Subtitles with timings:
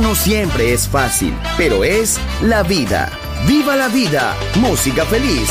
[0.00, 3.10] No siempre es fácil, pero es la vida.
[3.46, 4.34] ¡Viva la vida!
[4.56, 5.48] Música feliz.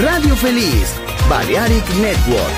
[0.00, 0.88] Radio Feliz.
[1.28, 2.52] Balearic Network.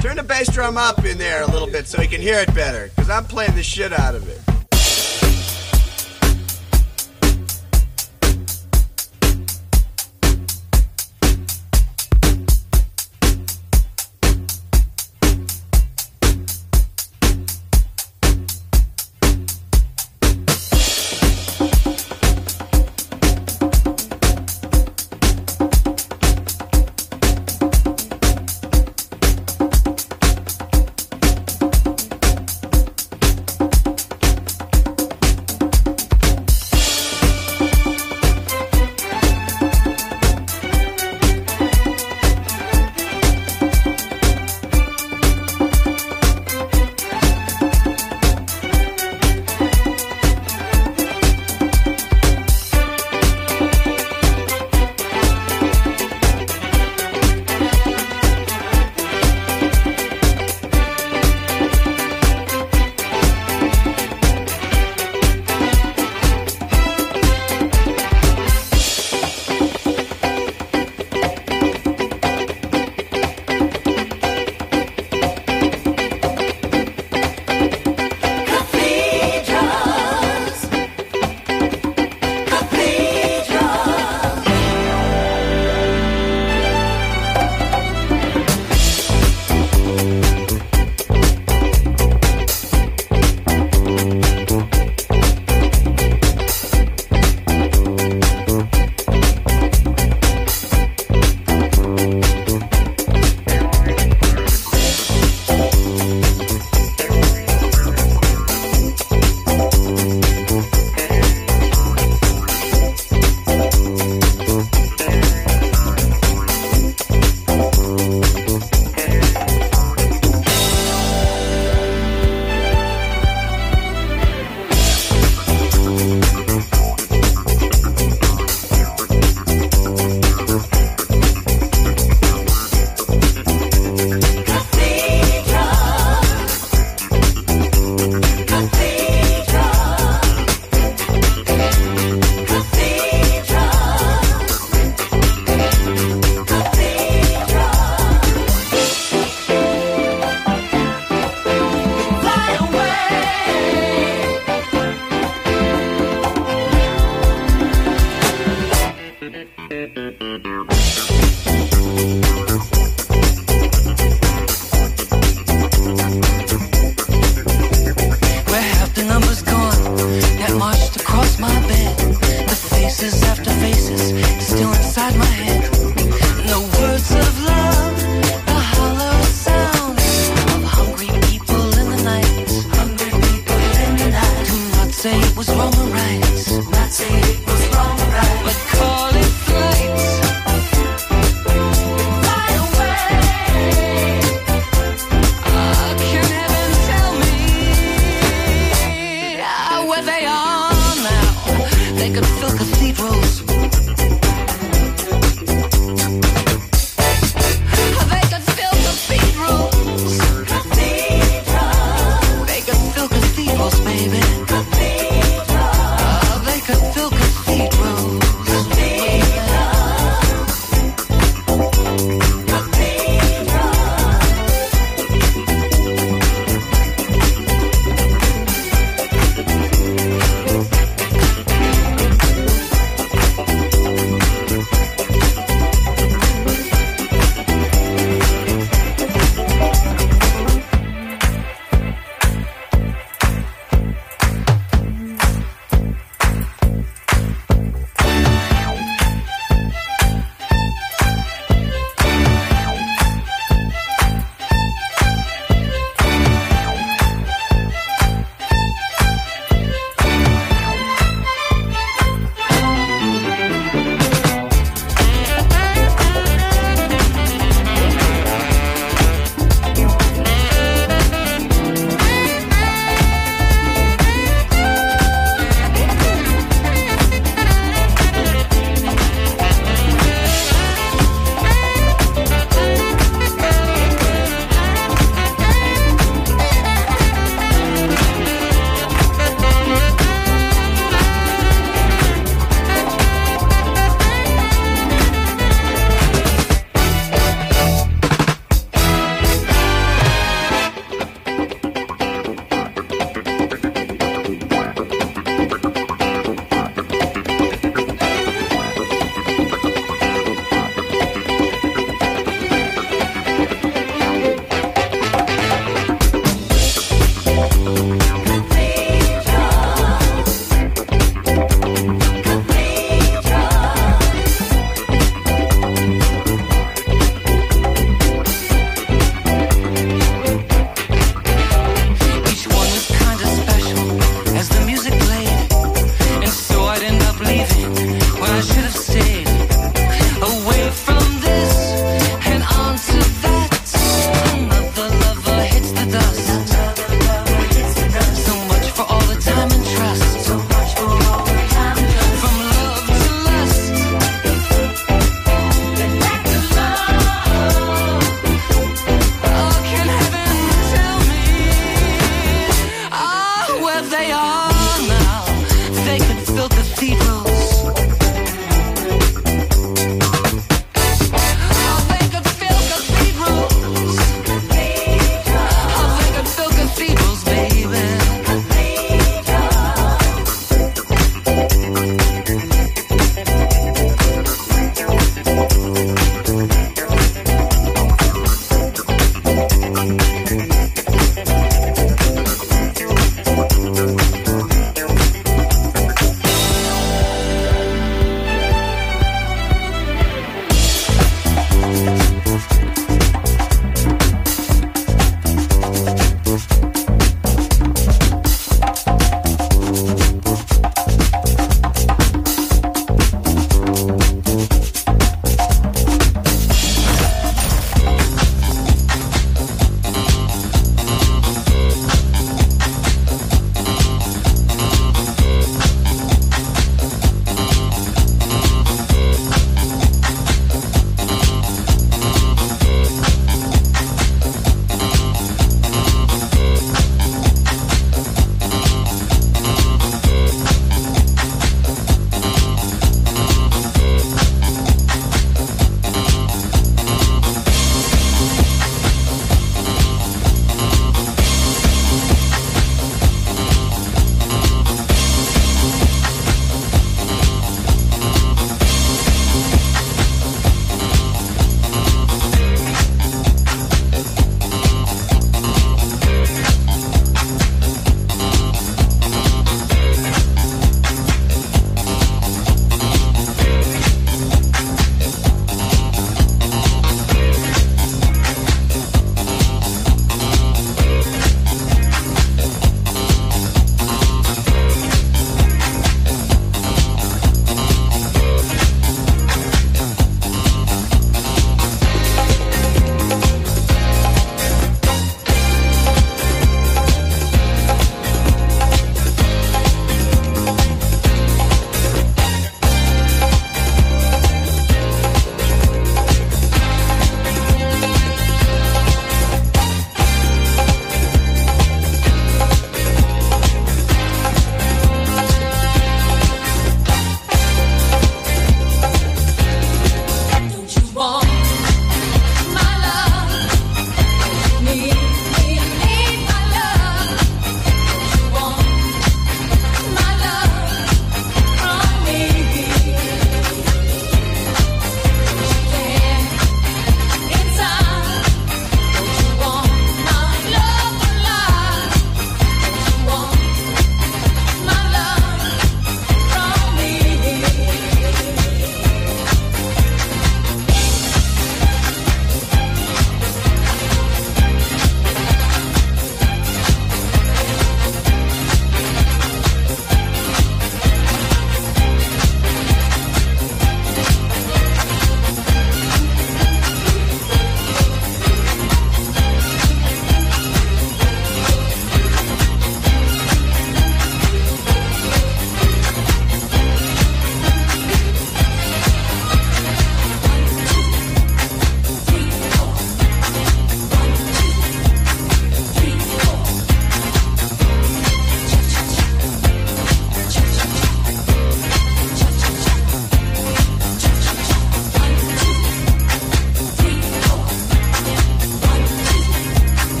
[0.00, 2.54] Turn the bass drum up in there a little bit so he can hear it
[2.54, 4.45] better, because I'm playing the shit out of it.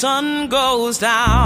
[0.00, 1.39] Sun goes down.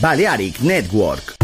[0.00, 1.35] Balearic Network.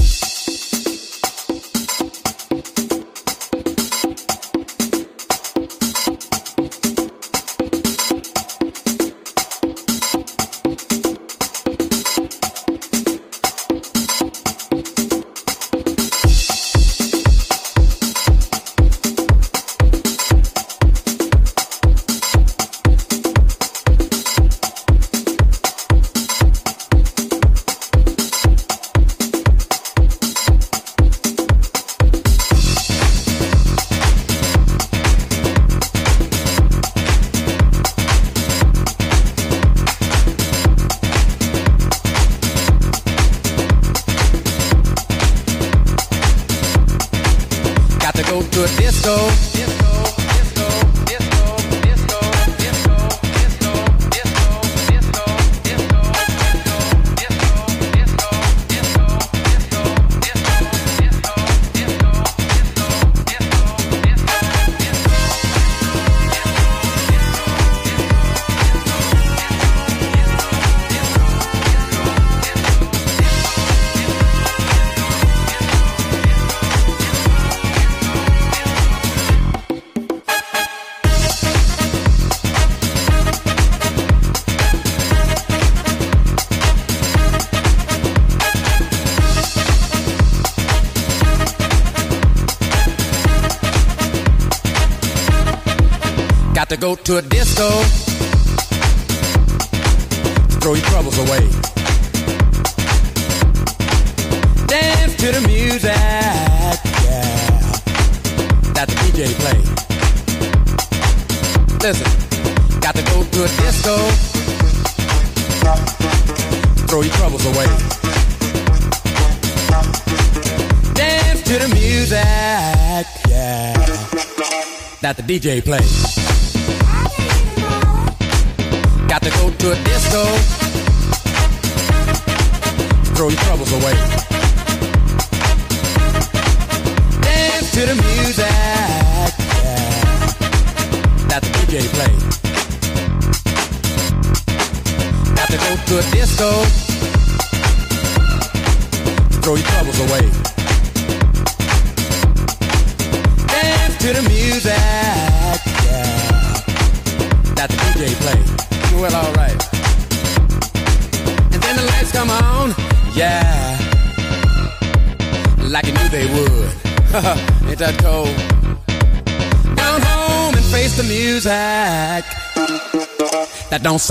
[125.53, 125.61] Day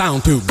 [0.02, 0.51] sound to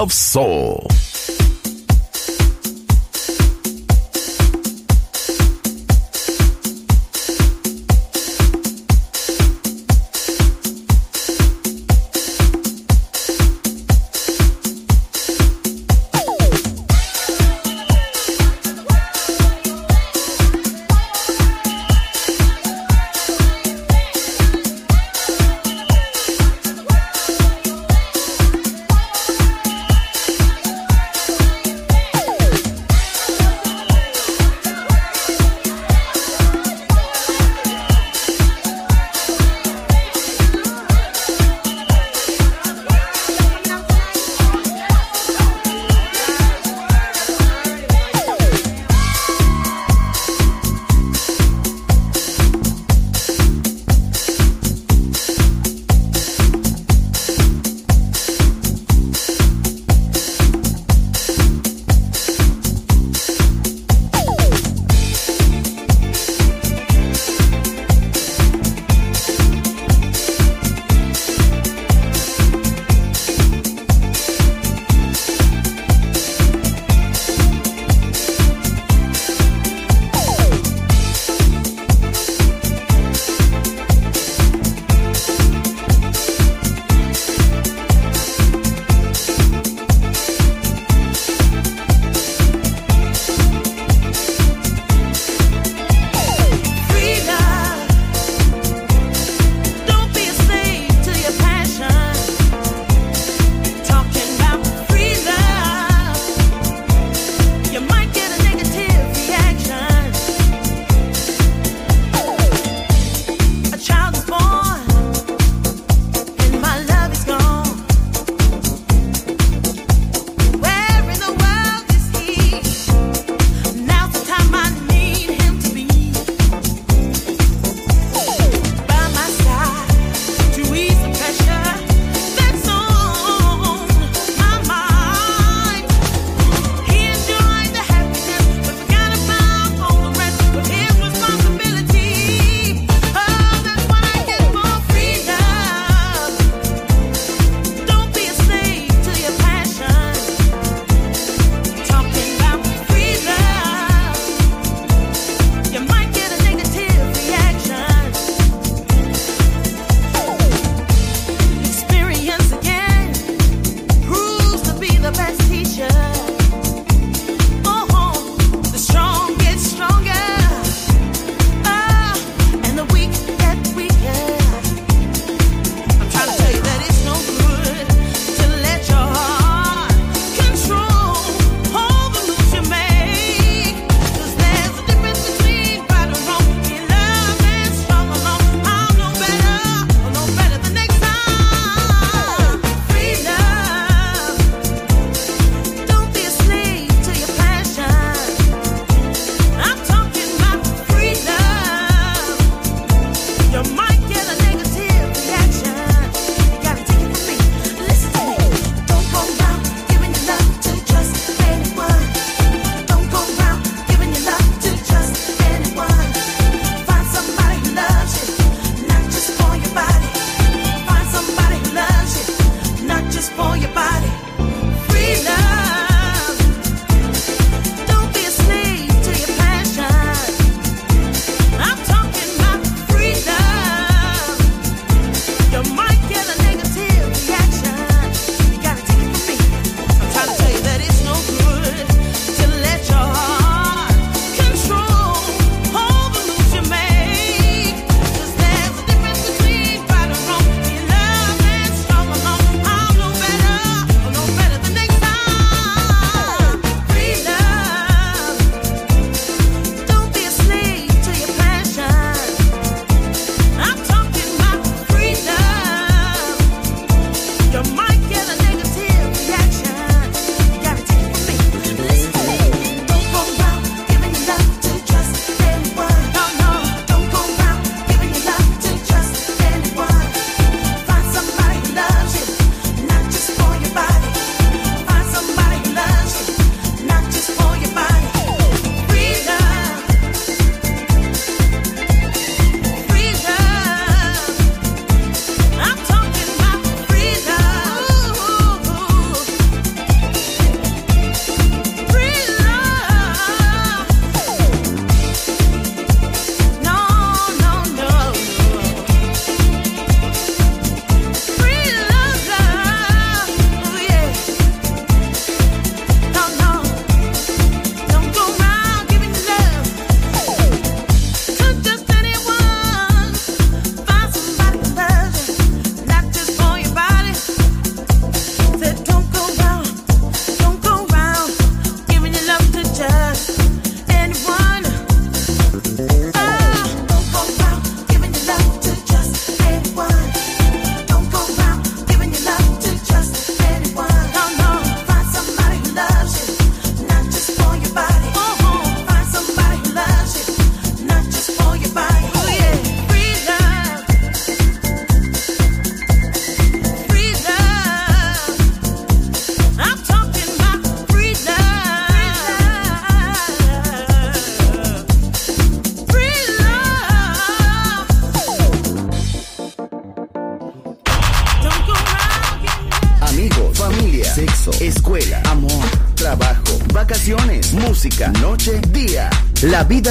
[0.00, 0.49] Of soul.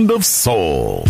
[0.00, 1.09] Sound of soul.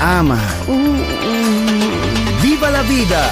[0.00, 0.38] Ama.
[2.42, 3.22] ¡Viva la vida!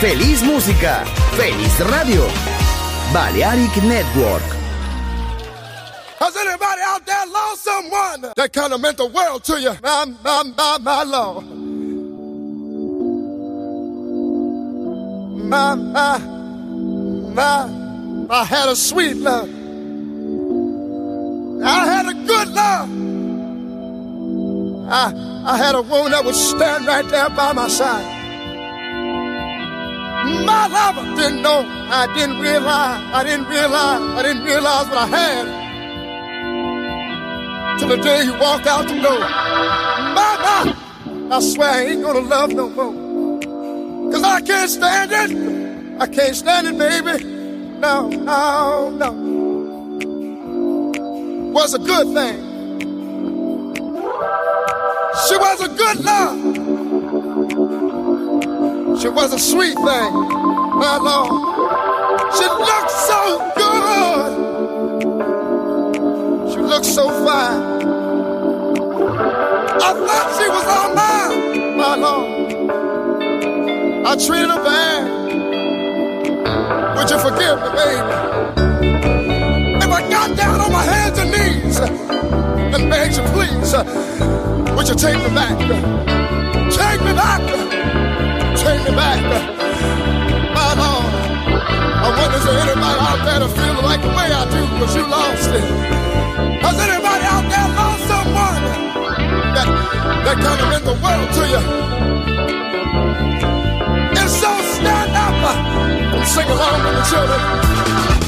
[0.00, 1.04] ¡Feliz música!
[1.36, 2.22] ¡Feliz radio!
[3.12, 4.42] Balearic Network.
[6.20, 9.72] Has anybody out there lost someone that kind of meant the world to you?
[9.82, 11.40] My, my, my, my.
[15.48, 16.18] My, my,
[17.34, 19.57] my, I had a sweet love.
[25.68, 28.16] Had a woman that would stand right there by my side.
[30.46, 31.62] My lover didn't know.
[31.90, 33.02] I didn't realize.
[33.12, 34.00] I didn't realize.
[34.18, 35.44] I didn't realize what I had
[37.78, 39.20] till the day you walk out the door.
[40.16, 40.74] Mama,
[41.34, 44.10] I swear I ain't gonna love no more.
[44.10, 46.00] Cause I can't stand it.
[46.00, 47.24] I can't stand it, baby.
[47.78, 49.12] No, no, no.
[51.52, 52.47] Was a good thing.
[55.94, 56.36] Good love.
[59.00, 60.12] She was a sweet thing.
[60.82, 61.30] My Lord.
[62.36, 63.20] She looked so
[63.56, 64.30] good.
[66.52, 67.62] She looked so fine.
[69.80, 72.28] I thought she was all mine, my Lord.
[74.06, 75.02] I treated her bad.
[76.96, 78.14] Would you forgive me, baby?
[79.84, 83.74] If I got down on my hands and knees and begged you, please,
[84.78, 85.58] would you take me back?
[86.70, 87.42] Take me back.
[88.62, 89.18] Take me back.
[90.54, 91.10] My Lord.
[91.98, 94.94] I wonder is there anybody out there that feel like the way I do, because
[94.94, 95.66] you lost it.
[96.62, 98.62] Has anybody out there lost someone
[99.58, 99.68] that,
[100.24, 101.62] that kind of meant the world to you?
[104.14, 105.42] If so, stand up
[106.14, 108.27] and sing along with the children.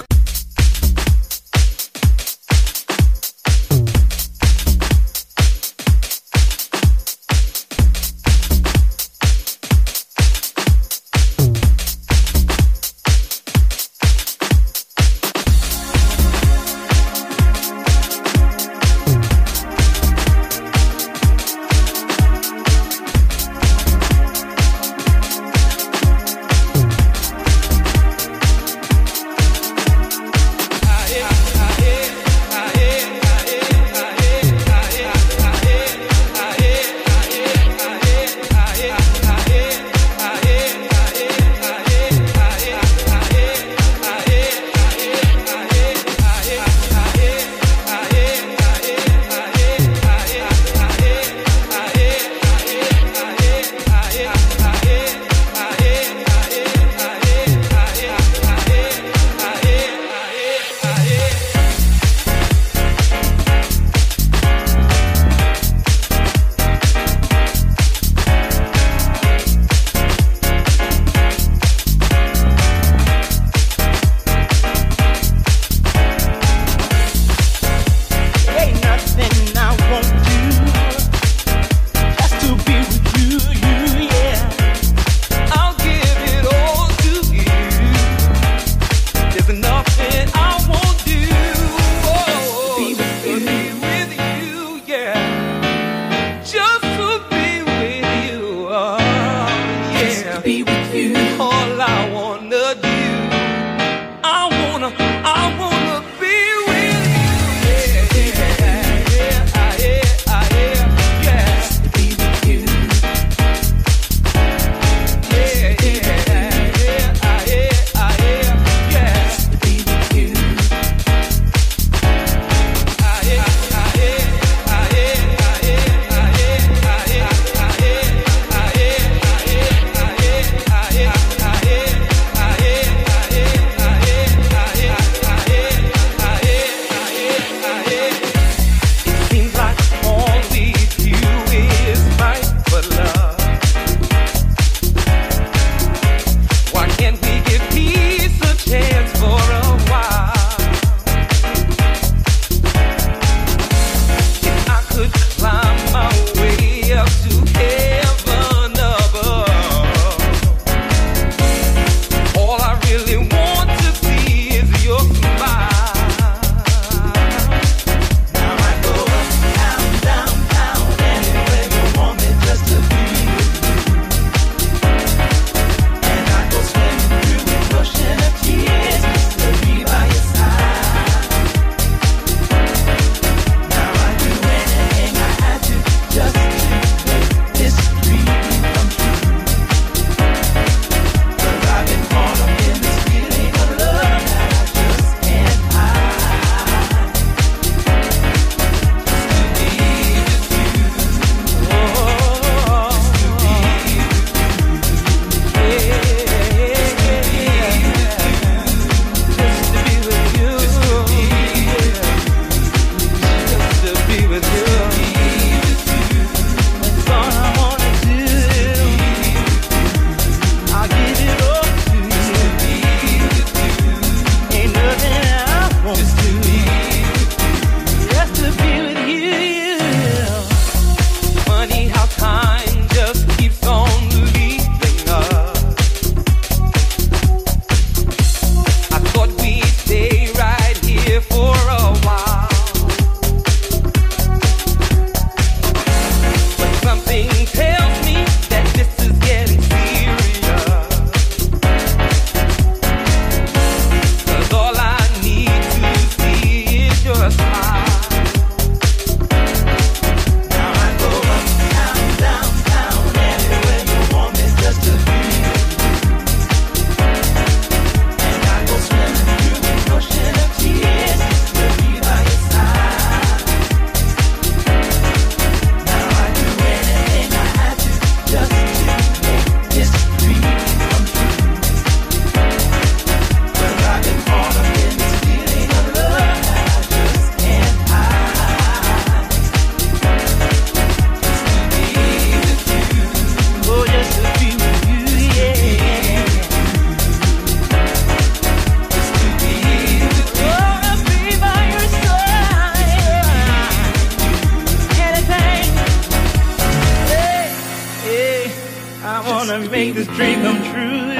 [309.51, 311.11] gonna make this dream come true.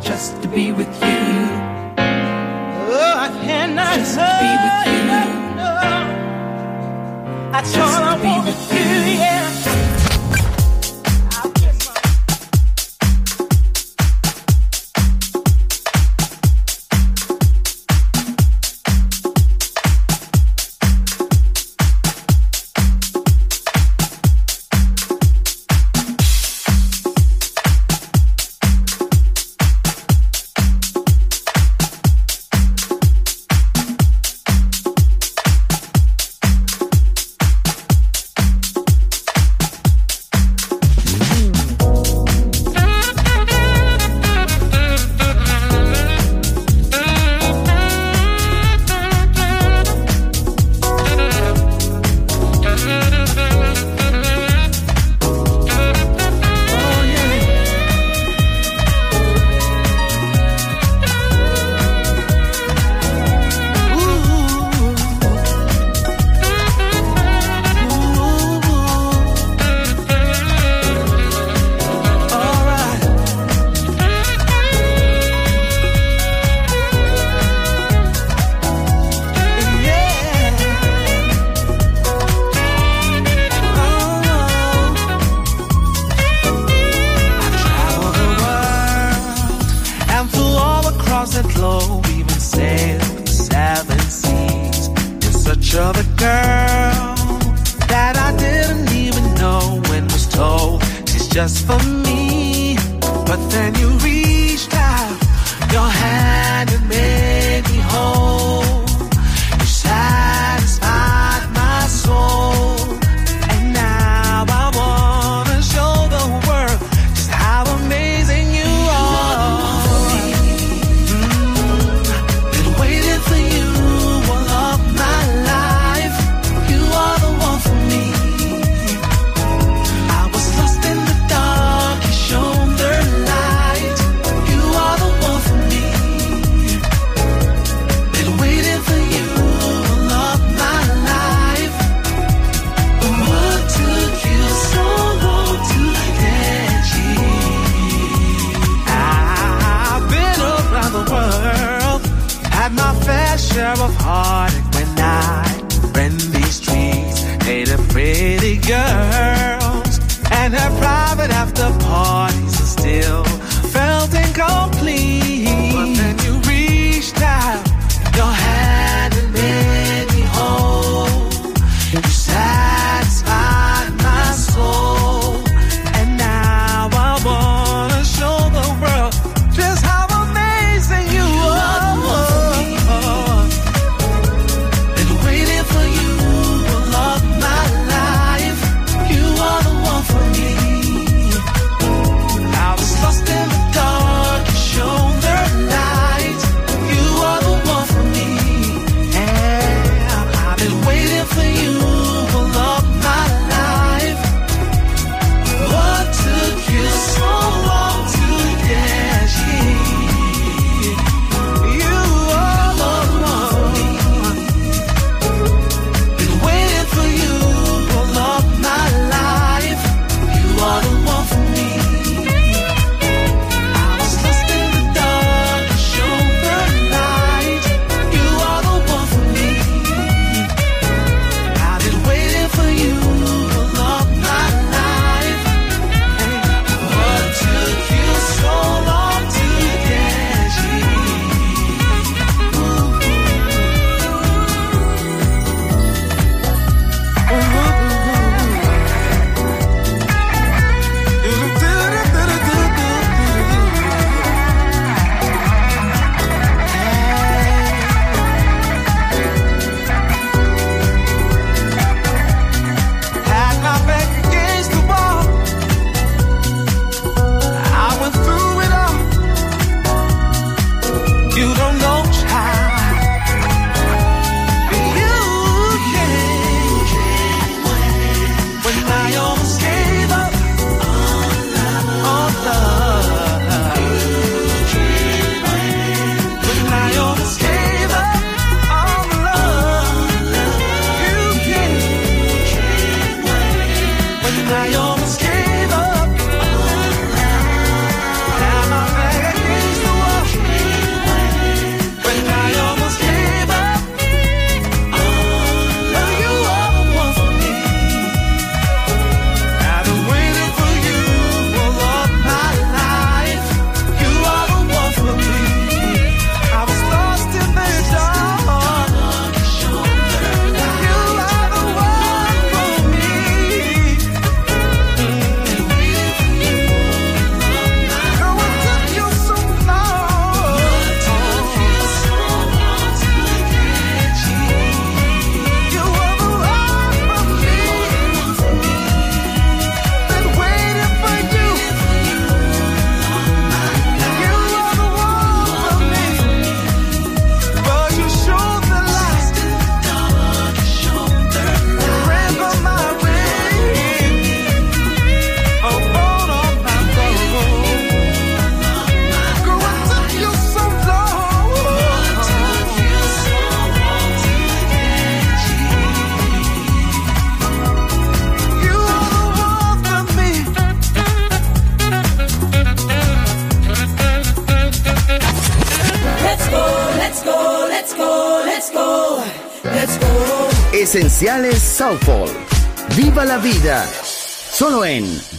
[0.00, 1.20] Just to be with you.
[2.88, 3.96] Oh, I cannot.
[3.98, 5.00] Just to be with you.
[5.12, 5.22] No,
[5.60, 5.72] no.
[7.52, 8.67] That's all I want.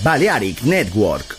[0.09, 1.38] Balearic Network.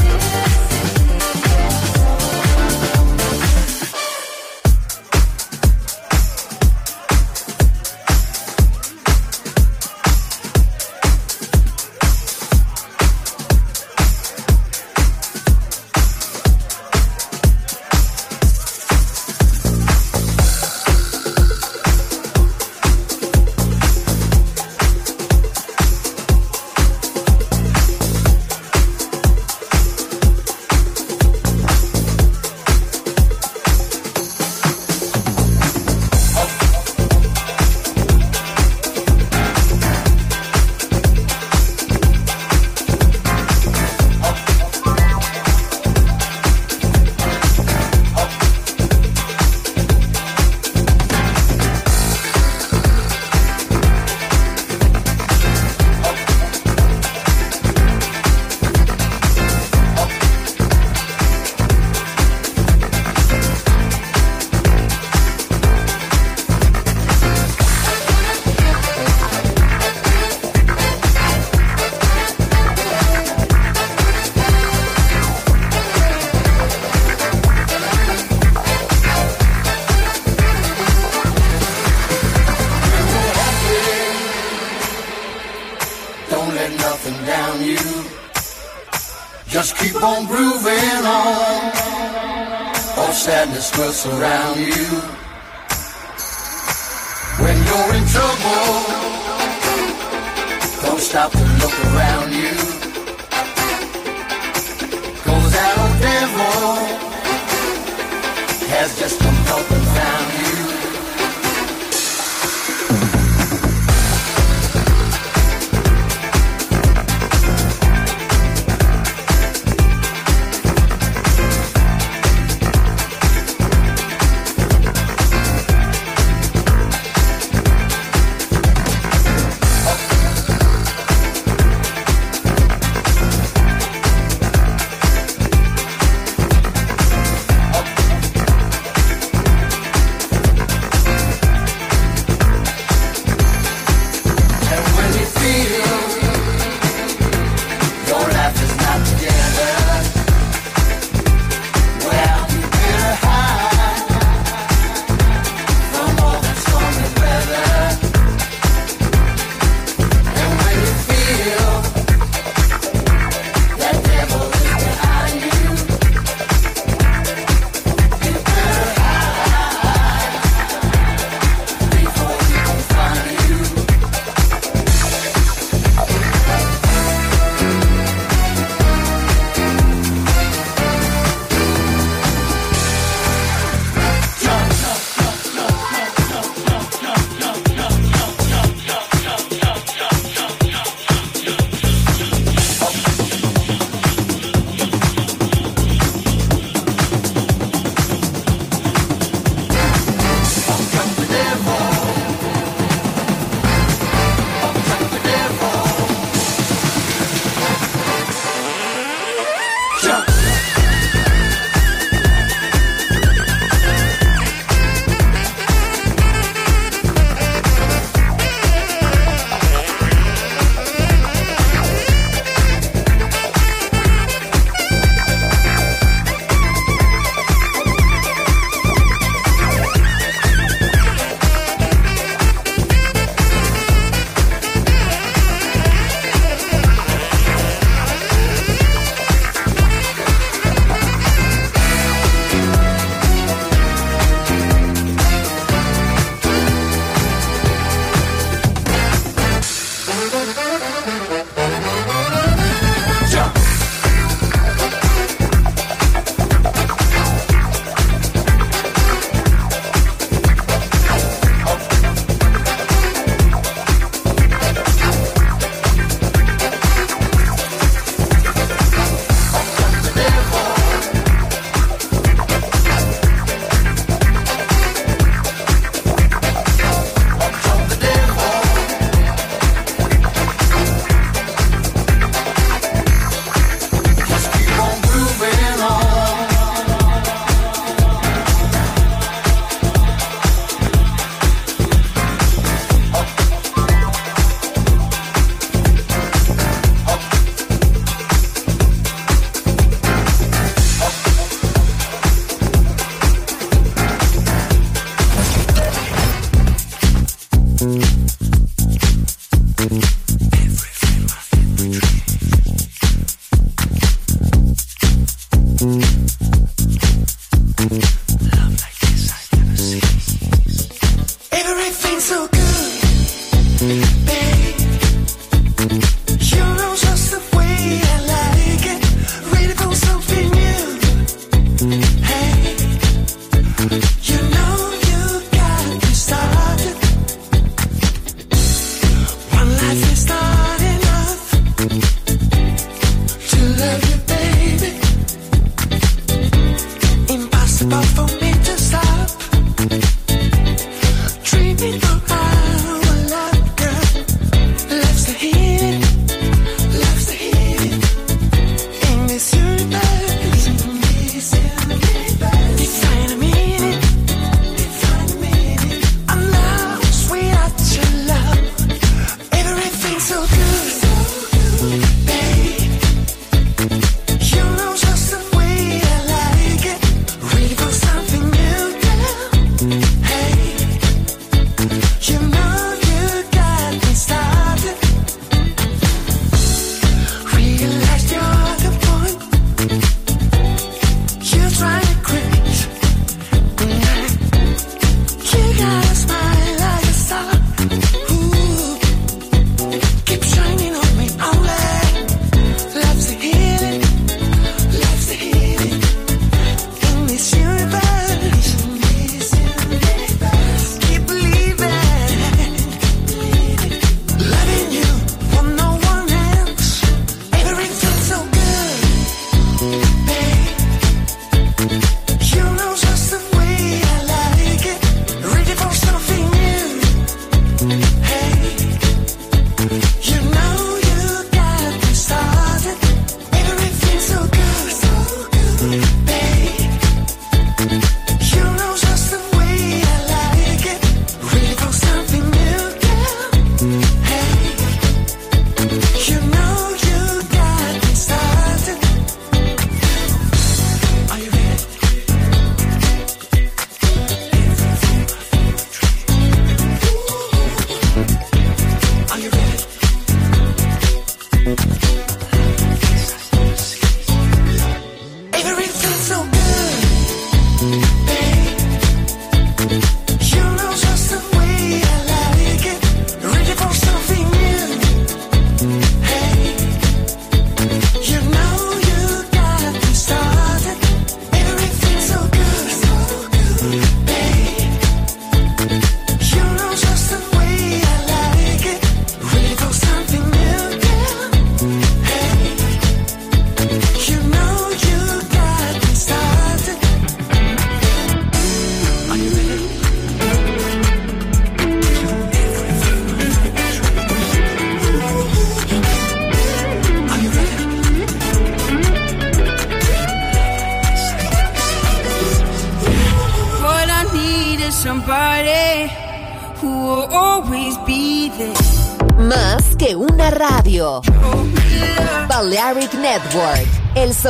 [351.91, 352.30] You.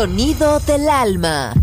[0.02, 1.61] Sonido del alma.